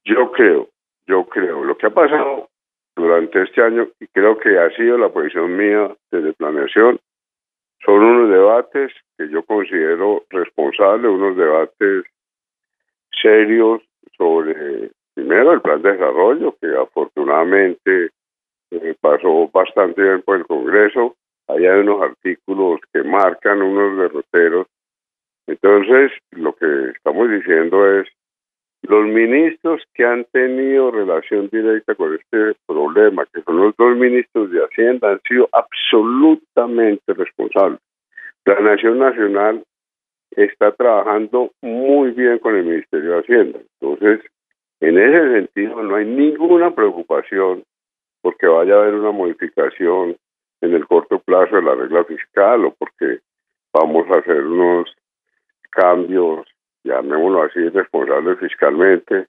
yo 0.03 0.31
creo, 0.31 0.69
yo 1.05 1.25
creo, 1.25 1.63
lo 1.63 1.77
que 1.77 1.85
ha 1.85 1.93
pasado 1.93 2.49
durante 2.95 3.41
este 3.41 3.61
año 3.61 3.87
y 3.99 4.07
creo 4.07 4.37
que 4.37 4.57
ha 4.57 4.69
sido 4.75 4.97
la 4.97 5.09
posición 5.09 5.55
mía 5.55 5.95
desde 6.11 6.33
planeación. 6.33 6.99
Son 7.85 8.01
unos 8.01 8.29
debates 8.29 8.93
que 9.17 9.29
yo 9.29 9.43
considero 9.43 10.23
responsables, 10.29 11.11
unos 11.11 11.35
debates 11.35 12.05
serios 13.21 13.81
sobre, 14.17 14.91
primero, 15.13 15.53
el 15.53 15.61
plan 15.61 15.81
de 15.81 15.93
desarrollo, 15.93 16.55
que 16.61 16.67
afortunadamente 16.75 18.09
eh, 18.71 18.95
pasó 18.99 19.49
bastante 19.51 20.01
bien 20.01 20.21
por 20.21 20.37
el 20.37 20.45
Congreso. 20.45 21.15
Ahí 21.47 21.65
hay 21.65 21.81
unos 21.81 22.01
artículos 22.01 22.79
que 22.93 23.03
marcan 23.03 23.61
unos 23.61 23.97
derroteros. 23.97 24.67
Entonces, 25.47 26.11
lo 26.31 26.55
que 26.55 26.91
estamos 26.95 27.29
diciendo 27.29 27.99
es, 27.99 28.07
los 28.83 29.05
ministros 29.05 29.81
que 29.93 30.05
han 30.05 30.25
tenido 30.25 30.91
relación 30.91 31.49
directa 31.51 31.95
con 31.95 32.13
este 32.15 32.53
problema, 32.65 33.25
que 33.33 33.41
son 33.41 33.57
los 33.57 33.75
dos 33.77 33.95
ministros 33.95 34.51
de 34.51 34.59
Hacienda, 34.59 35.11
han 35.11 35.21
sido 35.27 35.47
absolutamente 35.51 37.13
responsables. 37.13 37.79
La 38.45 38.59
Nación 38.59 38.99
Nacional 38.99 39.63
está 40.31 40.71
trabajando 40.73 41.51
muy 41.61 42.11
bien 42.11 42.39
con 42.39 42.55
el 42.55 42.65
Ministerio 42.65 43.11
de 43.11 43.19
Hacienda. 43.19 43.59
Entonces, 43.79 44.19
en 44.81 44.97
ese 44.97 45.33
sentido, 45.33 45.81
no 45.81 45.95
hay 45.95 46.05
ninguna 46.05 46.71
preocupación 46.71 47.63
porque 48.21 48.47
vaya 48.47 48.75
a 48.75 48.81
haber 48.81 48.95
una 48.95 49.11
modificación 49.11 50.17
en 50.61 50.73
el 50.73 50.85
corto 50.87 51.19
plazo 51.19 51.55
de 51.55 51.61
la 51.61 51.75
regla 51.75 52.03
fiscal 52.03 52.65
o 52.65 52.75
porque 52.77 53.19
vamos 53.73 54.05
a 54.09 54.19
hacer 54.19 54.45
unos 54.45 54.93
cambios 55.69 56.45
llamémoslo 56.83 57.43
así, 57.43 57.69
responsables 57.69 58.39
fiscalmente, 58.39 59.27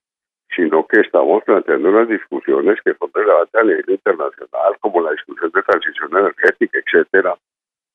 sino 0.54 0.86
que 0.86 1.00
estamos 1.00 1.42
planteando 1.44 1.88
unas 1.88 2.08
discusiones 2.08 2.80
que 2.84 2.94
son 2.94 3.10
relevantes 3.12 3.54
a 3.54 3.64
nivel 3.64 3.84
internacional, 3.88 4.76
como 4.80 5.00
la 5.00 5.12
discusión 5.12 5.50
de 5.52 5.62
transición 5.62 6.10
energética, 6.12 6.78
etcétera. 6.78 7.34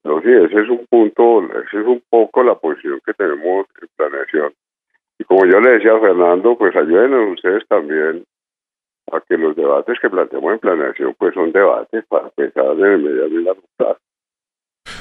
Entonces, 0.03 0.51
ese 0.51 0.61
es 0.61 0.69
un 0.69 0.85
punto, 0.89 1.43
ese 1.43 1.79
es 1.79 1.85
un 1.85 2.01
poco 2.09 2.43
la 2.43 2.55
posición 2.55 2.99
que 3.05 3.13
tenemos 3.13 3.67
en 3.81 3.87
planeación. 3.95 4.53
Y 5.19 5.23
como 5.25 5.45
yo 5.45 5.59
le 5.59 5.71
decía 5.71 5.95
a 5.95 5.99
Fernando, 5.99 6.57
pues 6.57 6.75
ayuden 6.75 7.13
ustedes 7.13 7.67
también 7.67 8.23
a 9.11 9.21
que 9.21 9.37
los 9.37 9.55
debates 9.55 9.99
que 9.99 10.09
planteamos 10.09 10.53
en 10.53 10.59
planeación, 10.59 11.15
pues 11.17 11.33
son 11.33 11.51
debates 11.51 12.05
para 12.07 12.29
pensar 12.29 12.65
en 12.77 12.83
el 12.83 12.99
medio 12.99 13.27
y 13.27 13.43
largo 13.43 13.61
plazo. 13.77 13.99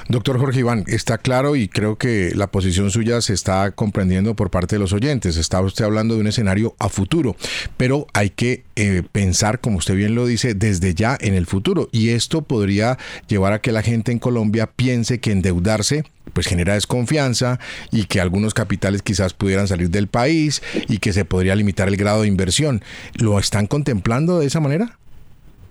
Doctor 0.08 0.38
Jorge 0.38 0.60
Iván, 0.60 0.84
está 0.86 1.18
claro 1.18 1.54
y 1.54 1.68
creo 1.68 1.96
que 1.96 2.32
la 2.34 2.46
posición 2.46 2.90
suya 2.90 3.20
se 3.20 3.34
está 3.34 3.72
comprendiendo 3.72 4.34
por 4.34 4.48
parte 4.48 4.76
de 4.76 4.80
los 4.80 4.94
oyentes. 4.94 5.36
Está 5.36 5.60
usted 5.60 5.84
hablando 5.84 6.14
de 6.14 6.22
un 6.22 6.26
escenario 6.26 6.74
a 6.78 6.88
futuro, 6.88 7.36
pero 7.76 8.06
hay 8.14 8.30
que 8.30 8.64
eh, 8.76 9.02
pensar, 9.12 9.60
como 9.60 9.76
usted 9.76 9.96
bien 9.96 10.14
lo 10.14 10.24
dice, 10.24 10.54
desde 10.54 10.94
ya 10.94 11.18
en 11.20 11.34
el 11.34 11.44
futuro. 11.44 11.88
Y 11.92 12.08
esto 12.10 12.40
podría 12.40 12.96
llevar 13.26 13.52
a 13.52 13.60
que 13.60 13.70
la 13.70 13.82
gente 13.82 14.10
en 14.10 14.18
Colombia 14.18 14.70
piense 14.74 15.20
que 15.20 15.30
endeudarse 15.30 16.04
pues 16.32 16.46
genera 16.46 16.74
desconfianza 16.74 17.58
y 17.90 18.04
que 18.04 18.20
algunos 18.20 18.54
capitales 18.54 19.02
quizás 19.02 19.34
pudieran 19.34 19.66
salir 19.66 19.90
del 19.90 20.08
país 20.08 20.62
y 20.88 20.98
que 20.98 21.12
se 21.14 21.24
podría 21.24 21.54
limitar 21.54 21.88
el 21.88 21.96
grado 21.96 22.22
de 22.22 22.28
inversión. 22.28 22.82
¿Lo 23.14 23.38
están 23.38 23.66
contemplando 23.66 24.38
de 24.38 24.46
esa 24.46 24.60
manera? 24.60 24.98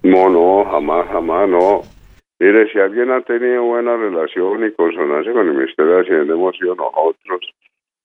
No, 0.03 0.29
no, 0.29 0.63
jamás, 0.65 1.07
jamás, 1.11 1.49
no. 1.49 1.96
Mire, 2.39 2.71
si 2.71 2.79
alguien 2.79 3.09
ha 3.09 3.21
tenido 3.21 3.63
buena 3.63 3.97
relación 3.97 4.63
y 4.63 4.71
consonancia 4.71 5.33
con 5.33 5.47
el 5.47 5.55
Ministerio 5.55 5.95
de 5.95 6.01
Hacienda, 6.01 6.33
hemos 6.35 6.55
sido 6.55 6.75
nosotros 6.75 7.41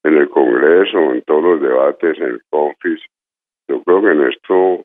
en 0.05 0.17
el 0.17 0.29
Congreso, 0.31 1.13
en 1.13 1.23
todos 1.23 1.43
los 1.43 1.61
debates, 1.61 2.17
en 2.19 2.25
el 2.25 2.43
CONFIS. 2.49 3.01
Yo 3.69 3.83
creo 3.83 4.03
que 4.03 4.11
en 4.11 4.23
esto 4.23 4.85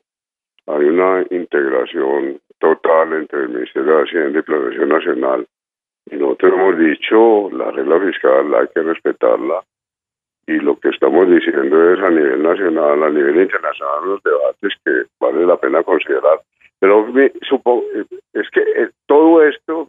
hay 0.66 0.84
una 0.84 1.24
integración 1.30 2.40
total 2.58 3.14
entre 3.14 3.44
el 3.44 3.48
Ministerio 3.48 3.96
de 3.96 4.02
Hacienda 4.02 4.38
y 4.38 4.42
Planación 4.42 4.88
Nacional. 4.90 5.46
Y 6.10 6.16
nosotros 6.16 6.52
hemos 6.52 6.78
dicho, 6.78 7.50
la 7.52 7.70
regla 7.70 8.00
fiscal 8.00 8.54
hay 8.54 8.66
que 8.74 8.82
respetarla. 8.82 9.62
Y 10.46 10.58
lo 10.60 10.78
que 10.78 10.90
estamos 10.90 11.28
diciendo 11.28 11.92
es 11.92 12.00
a 12.00 12.10
nivel 12.10 12.42
nacional, 12.42 13.02
a 13.02 13.10
nivel 13.10 13.40
internacional, 13.40 14.04
los 14.04 14.22
debates 14.22 14.72
que 14.84 15.04
vale 15.20 15.46
la 15.46 15.56
pena 15.56 15.82
considerar. 15.82 16.40
Pero 16.80 17.06
supongo, 17.48 17.84
es 18.32 18.48
que 18.50 18.60
eh, 18.60 18.90
todo 19.06 19.42
esto 19.42 19.88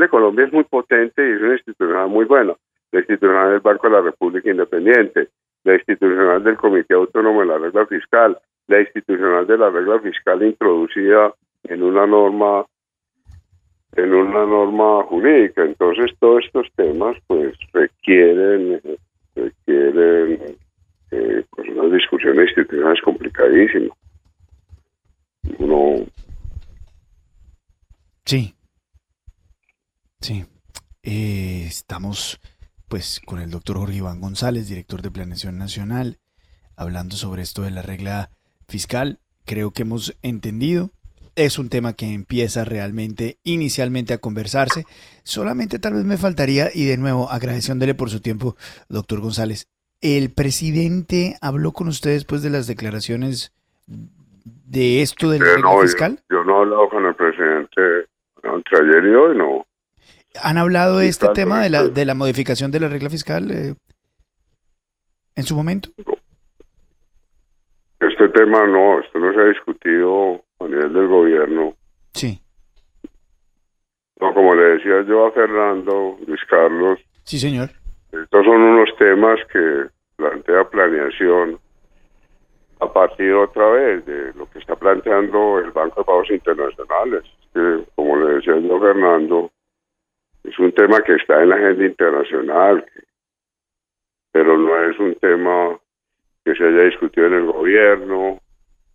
de 0.00 0.08
Colombia 0.08 0.46
es 0.46 0.52
muy 0.52 0.64
potente 0.64 1.26
y 1.26 1.32
es 1.32 1.40
una 1.40 1.54
institucional 1.54 2.08
muy 2.08 2.24
buena. 2.24 2.54
La 2.92 3.00
institucional 3.00 3.50
del 3.50 3.60
Banco 3.60 3.88
de 3.88 3.94
la 3.94 4.02
República 4.02 4.50
Independiente, 4.50 5.28
la 5.64 5.74
institucional 5.74 6.42
del 6.44 6.56
Comité 6.56 6.94
Autónomo 6.94 7.40
de 7.40 7.46
la 7.46 7.58
Regla 7.58 7.86
Fiscal, 7.86 8.38
la 8.66 8.80
institucional 8.80 9.46
de 9.46 9.58
la 9.58 9.70
regla 9.70 10.00
fiscal 10.00 10.42
introducida 10.42 11.32
en 11.64 11.82
una 11.82 12.06
norma 12.06 12.64
en 13.96 14.12
una 14.12 14.44
norma 14.44 15.04
jurídica. 15.04 15.64
Entonces 15.64 16.12
todos 16.18 16.44
estos 16.44 16.66
temas 16.74 17.16
pues 17.26 17.56
requieren 17.72 18.80
requieren 19.34 20.56
eh, 21.10 21.44
pues 21.50 21.68
unas 21.68 21.92
discusiones 21.92 22.48
institucionales 22.48 23.00
complicadísimas. 23.02 23.96
Uno 25.58 26.06
Sí. 28.24 28.53
Sí. 30.20 30.44
Eh, 31.02 31.64
estamos 31.66 32.40
pues 32.88 33.20
con 33.24 33.40
el 33.40 33.50
doctor 33.50 33.76
Jorge 33.76 33.96
Iván 33.96 34.20
González, 34.20 34.68
director 34.68 35.02
de 35.02 35.10
Planeación 35.10 35.58
Nacional, 35.58 36.18
hablando 36.76 37.16
sobre 37.16 37.42
esto 37.42 37.62
de 37.62 37.70
la 37.70 37.82
regla 37.82 38.30
fiscal. 38.68 39.18
Creo 39.44 39.72
que 39.72 39.82
hemos 39.82 40.16
entendido. 40.22 40.90
Es 41.36 41.58
un 41.58 41.68
tema 41.68 41.94
que 41.94 42.06
empieza 42.06 42.64
realmente 42.64 43.38
inicialmente 43.42 44.14
a 44.14 44.18
conversarse. 44.18 44.84
Solamente 45.24 45.78
tal 45.78 45.94
vez 45.94 46.04
me 46.04 46.16
faltaría, 46.16 46.70
y 46.72 46.84
de 46.84 46.96
nuevo 46.96 47.30
agradeciéndole 47.30 47.94
por 47.94 48.10
su 48.10 48.20
tiempo, 48.20 48.56
doctor 48.88 49.20
González. 49.20 49.68
¿El 50.00 50.32
presidente 50.32 51.36
habló 51.40 51.72
con 51.72 51.88
usted 51.88 52.12
después 52.12 52.42
de 52.42 52.50
las 52.50 52.66
declaraciones 52.66 53.52
de 53.86 55.02
esto 55.02 55.30
del 55.30 55.42
eh, 55.42 55.54
regla 55.56 55.80
fiscal? 55.82 56.20
Yo, 56.30 56.44
no 56.44 56.58
he 56.58 56.60
hablado 56.60 56.88
con 56.88 57.04
el 57.06 57.14
presidente 57.14 58.06
entre 58.42 58.78
ayer 58.78 59.04
y 59.04 59.14
hoy, 59.14 59.36
no. 59.36 59.66
¿Han 60.42 60.58
hablado 60.58 60.98
de 60.98 61.08
este 61.08 61.28
tema 61.28 61.62
de 61.62 61.70
la, 61.70 61.84
de 61.84 62.04
la 62.04 62.14
modificación 62.14 62.70
de 62.70 62.80
la 62.80 62.88
regla 62.88 63.10
fiscal 63.10 63.50
eh, 63.50 63.74
en 65.36 65.44
su 65.44 65.54
momento? 65.54 65.90
Este 68.00 68.28
tema 68.28 68.66
no, 68.66 69.00
esto 69.00 69.18
no 69.18 69.32
se 69.32 69.40
ha 69.40 69.44
discutido 69.44 70.42
a 70.60 70.64
nivel 70.64 70.92
del 70.92 71.08
gobierno. 71.08 71.74
Sí. 72.12 72.40
No, 74.20 74.34
como 74.34 74.54
le 74.54 74.76
decía 74.76 75.02
yo 75.06 75.26
a 75.26 75.32
Fernando, 75.32 76.18
Luis 76.26 76.40
Carlos. 76.48 76.98
Sí, 77.22 77.38
señor. 77.38 77.70
Estos 78.12 78.44
son 78.44 78.60
unos 78.60 78.88
temas 78.98 79.38
que 79.52 79.86
plantea 80.16 80.68
planeación 80.68 81.58
a 82.80 82.92
partir 82.92 83.32
otra 83.32 83.68
vez 83.70 84.04
de 84.06 84.32
lo 84.34 84.48
que 84.50 84.58
está 84.58 84.76
planteando 84.76 85.58
el 85.58 85.70
Banco 85.70 86.00
de 86.00 86.04
Pagos 86.04 86.30
Internacionales. 86.30 87.24
Que, 87.52 87.84
como 87.94 88.16
le 88.16 88.34
decía 88.36 88.58
yo 88.58 88.76
a 88.76 88.80
Fernando, 88.80 89.50
es 90.44 90.58
un 90.58 90.72
tema 90.72 91.00
que 91.00 91.14
está 91.14 91.42
en 91.42 91.48
la 91.48 91.56
agenda 91.56 91.86
internacional, 91.86 92.84
pero 94.30 94.58
no 94.58 94.90
es 94.90 94.98
un 94.98 95.14
tema 95.16 95.78
que 96.44 96.54
se 96.54 96.64
haya 96.64 96.82
discutido 96.82 97.26
en 97.28 97.34
el 97.34 97.46
gobierno, 97.46 98.38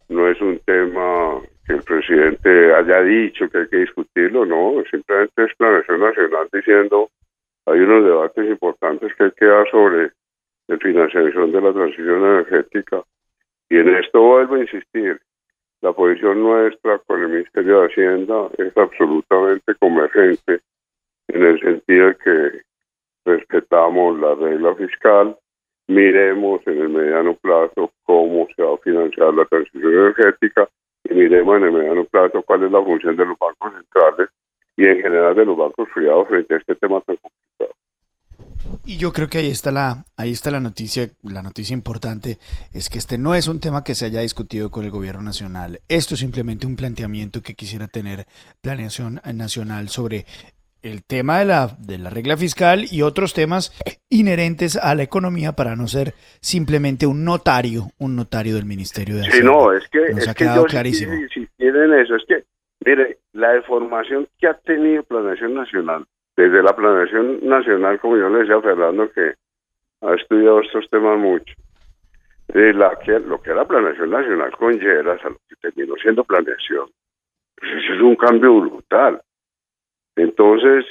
no 0.09 0.27
es 0.27 0.39
un 0.41 0.59
tema 0.59 1.41
que 1.65 1.73
el 1.73 1.83
presidente 1.83 2.73
haya 2.73 3.01
dicho 3.01 3.49
que 3.49 3.59
hay 3.59 3.67
que 3.67 3.77
discutirlo, 3.77 4.45
no, 4.45 4.83
simplemente 4.89 5.45
es 5.45 5.55
planeación 5.55 5.99
nacional 5.99 6.47
diciendo 6.53 7.09
hay 7.65 7.79
unos 7.79 8.03
debates 8.03 8.49
importantes 8.49 9.13
que 9.15 9.23
hay 9.25 9.31
que 9.31 9.45
dar 9.45 9.69
sobre 9.69 10.11
la 10.67 10.77
financiación 10.77 11.51
de 11.51 11.61
la 11.61 11.73
transición 11.73 12.25
energética. 12.25 13.03
Y 13.69 13.77
en 13.77 13.95
esto 13.95 14.21
vuelvo 14.21 14.55
a 14.55 14.59
insistir, 14.59 15.19
la 15.81 15.93
posición 15.93 16.41
nuestra 16.41 16.99
con 16.99 17.21
el 17.21 17.29
Ministerio 17.29 17.81
de 17.81 17.87
Hacienda 17.87 18.49
es 18.57 18.75
absolutamente 18.75 19.75
convergente 19.75 20.61
en 21.29 21.43
el 21.43 21.59
sentido 21.59 22.07
de 22.07 22.15
que 22.17 22.61
respetamos 23.25 24.19
la 24.19 24.35
regla 24.35 24.75
fiscal, 24.75 25.37
miremos 25.87 26.61
en 26.67 26.81
el 26.81 26.89
mediano 26.89 27.35
plazo 27.35 27.91
cómo 28.03 28.47
se 28.55 28.63
va 28.63 28.75
a 28.75 28.77
financiar 28.77 29.33
la 29.33 29.45
transición 29.45 29.93
energética 29.93 30.67
y 31.03 31.13
miremos 31.13 31.57
en 31.57 31.63
el 31.63 31.71
mediano 31.71 32.05
plazo 32.05 32.43
cuál 32.43 32.63
es 32.63 32.71
la 32.71 32.83
función 32.83 33.15
de 33.15 33.25
los 33.25 33.37
bancos 33.37 33.73
centrales 33.73 34.29
y 34.77 34.85
en 34.85 35.01
general 35.01 35.35
de 35.35 35.45
los 35.45 35.57
bancos 35.57 35.87
privados 35.93 36.27
frente 36.27 36.53
a 36.53 36.57
este 36.57 36.75
tema 36.75 37.01
tan 37.01 37.17
complicado. 37.17 37.75
Y 38.85 38.97
yo 38.97 39.11
creo 39.13 39.27
que 39.27 39.39
ahí 39.39 39.49
está 39.49 39.71
la 39.71 40.05
ahí 40.17 40.31
está 40.31 40.51
la 40.51 40.59
noticia, 40.59 41.09
la 41.23 41.43
noticia 41.43 41.73
importante 41.73 42.37
es 42.73 42.89
que 42.89 42.97
este 42.97 43.17
no 43.17 43.35
es 43.35 43.47
un 43.47 43.59
tema 43.59 43.83
que 43.83 43.95
se 43.95 44.05
haya 44.05 44.21
discutido 44.21 44.71
con 44.71 44.85
el 44.85 44.91
gobierno 44.91 45.21
nacional. 45.21 45.79
Esto 45.87 46.15
es 46.15 46.19
simplemente 46.19 46.65
un 46.65 46.75
planteamiento 46.75 47.41
que 47.41 47.55
quisiera 47.55 47.87
tener 47.87 48.25
planeación 48.61 49.21
nacional 49.33 49.89
sobre 49.89 50.25
el 50.81 51.03
tema 51.03 51.39
de 51.39 51.45
la, 51.45 51.67
de 51.79 51.97
la 51.97 52.09
regla 52.09 52.37
fiscal 52.37 52.85
y 52.89 53.01
otros 53.01 53.33
temas 53.33 53.71
inherentes 54.09 54.77
a 54.77 54.95
la 54.95 55.03
economía 55.03 55.53
para 55.53 55.75
no 55.75 55.87
ser 55.87 56.13
simplemente 56.41 57.05
un 57.05 57.25
notario, 57.25 57.87
un 57.99 58.15
notario 58.15 58.55
del 58.55 58.65
Ministerio 58.65 59.15
de 59.15 59.21
Hacienda. 59.21 59.51
Sí, 59.51 59.57
no, 59.57 59.73
es 59.73 59.87
que, 59.89 60.13
Nos 60.13 60.27
ha 60.27 60.33
quedado 60.33 60.63
clarísimo. 60.65 61.13
Si, 61.33 61.45
tienen 61.57 61.93
eso, 61.93 62.15
es 62.15 62.23
que, 62.27 62.43
mire, 62.85 63.17
la 63.33 63.53
deformación 63.53 64.27
que 64.37 64.47
ha 64.47 64.53
tenido 64.53 65.03
Planeación 65.03 65.53
Nacional, 65.53 66.05
desde 66.37 66.63
la 66.63 66.75
Planeación 66.75 67.39
Nacional, 67.47 67.99
como 67.99 68.17
yo 68.17 68.29
le 68.29 68.39
decía 68.39 68.55
a 68.55 68.61
Fernando, 68.61 69.11
que 69.11 69.33
ha 70.01 70.13
estudiado 70.13 70.61
estos 70.61 70.89
temas 70.89 71.19
mucho, 71.19 71.53
de 72.47 72.73
la 72.73 72.97
que, 73.03 73.19
lo 73.19 73.41
que 73.41 73.51
era 73.51 73.65
Planeación 73.65 74.09
Nacional 74.09 74.51
con 74.57 74.79
Lleras 74.79 75.23
a 75.25 75.29
lo 75.29 75.37
que 75.49 75.55
terminó 75.61 75.95
siendo 76.01 76.23
planeación, 76.23 76.89
pues 77.55 77.71
eso 77.83 77.93
es 77.93 78.01
un 78.01 78.15
cambio 78.15 78.61
brutal 78.61 79.21
entonces, 80.15 80.85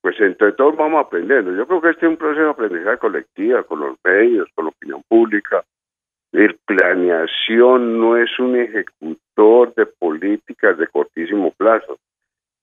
pues 0.00 0.18
entre 0.20 0.52
todos 0.52 0.76
vamos 0.76 1.04
aprendiendo. 1.04 1.54
Yo 1.54 1.66
creo 1.66 1.80
que 1.80 1.90
este 1.90 2.06
es 2.06 2.10
un 2.10 2.16
proceso 2.16 2.44
de 2.44 2.50
aprendizaje 2.50 2.98
colectiva, 2.98 3.62
con 3.64 3.80
los 3.80 3.96
medios, 4.04 4.48
con 4.54 4.66
la 4.66 4.70
opinión 4.70 5.02
pública. 5.08 5.64
El 6.32 6.56
planeación 6.64 7.98
no 7.98 8.16
es 8.16 8.30
un 8.38 8.56
ejecutor 8.56 9.74
de 9.74 9.86
políticas 9.86 10.78
de 10.78 10.86
cortísimo 10.86 11.52
plazo. 11.52 11.98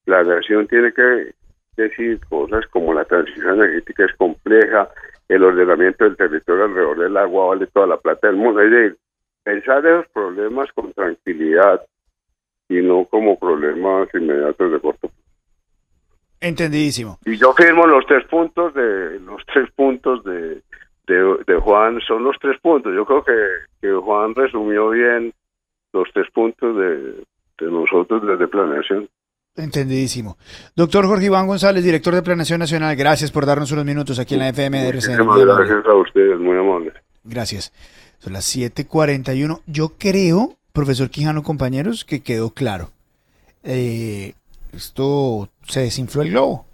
Planeación 0.06 0.68
tiene 0.68 0.94
que 0.94 1.34
decir 1.76 2.20
cosas 2.28 2.66
como 2.68 2.94
la 2.94 3.06
transición 3.06 3.56
energética 3.56 4.06
es 4.06 4.16
compleja, 4.16 4.90
el 5.28 5.44
ordenamiento 5.44 6.06
del 6.06 6.16
territorio 6.16 6.66
alrededor 6.66 7.00
del 7.00 7.18
agua 7.18 7.48
vale 7.48 7.68
toda 7.68 7.88
la 7.88 7.98
plata 7.98 8.28
del 8.28 8.38
mundo. 8.38 8.62
Es 8.62 8.72
decir, 8.72 8.98
pensar 9.44 9.86
esos 9.86 10.08
problemas 10.10 10.72
con 10.74 10.94
tranquilidad 10.94 11.86
y 12.70 12.82
no 12.82 13.06
como 13.06 13.38
problemas 13.38 14.08
inmediatos 14.13 14.72
de 14.72 14.80
corto. 14.80 15.12
Entendidísimo. 16.39 17.19
Y 17.26 17.38
yo 17.38 17.54
firmo 17.54 17.88
los 17.88 18.06
tres 18.06 18.26
puntos 18.28 18.73
de 18.73 19.19
los 19.19 19.41
tres 19.52 19.69
puntos 19.76 20.23
de, 20.23 20.62
de, 21.08 21.56
Juan, 21.60 22.00
son 22.02 22.23
los 22.23 22.36
tres 22.39 22.60
puntos. 22.62 22.93
Yo 22.93 23.06
creo 23.06 23.23
que, 23.23 23.34
que, 23.82 23.91
Juan 23.93 24.36
resumió 24.36 24.89
bien 24.89 25.34
los 25.93 26.08
tres 26.13 26.28
puntos 26.32 26.78
de, 26.78 27.23
de 27.60 27.71
nosotros 27.71 28.21
desde 28.26 28.47
planeación. 28.47 29.10
Entendidísimo. 29.56 30.38
Doctor 30.76 31.08
Jorge 31.08 31.26
Iván 31.26 31.47
González, 31.47 31.84
director 31.84 32.13
de 32.13 32.21
Planeación 32.21 32.60
Nacional, 32.60 32.95
gracias 32.95 33.32
por 33.32 33.47
darnos 33.47 33.71
unos 33.71 33.86
minutos 33.86 34.19
aquí 34.19 34.36
en 34.36 34.41
la 34.41 34.50
FM 34.50 34.80
de 34.80 34.89
RCN. 34.89 35.17
Gracias 35.26 35.86
a 35.86 35.95
ustedes, 35.95 36.39
muy 36.39 36.56
amable. 36.58 36.93
Gracias. 37.23 37.73
Son 38.19 38.34
las 38.34 38.45
7:41. 38.45 39.62
Yo 39.65 39.93
creo, 39.97 40.54
profesor 40.73 41.10
Quijano, 41.10 41.41
compañeros, 41.41 42.06
que 42.06 42.21
quedó 42.21 42.52
claro. 42.52 42.91
Eh, 43.63 44.34
esto 44.73 45.50
se 45.67 45.82
desinfló 45.82 46.21
el 46.21 46.32
globo. 46.32 46.66